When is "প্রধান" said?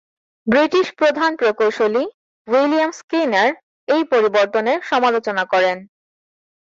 0.93-1.31